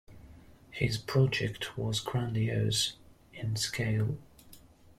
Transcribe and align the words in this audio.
His 0.71 0.97
project 0.97 1.77
was 1.77 1.99
grandiose 1.99 2.93
in 3.33 3.55
scale. 3.55 4.17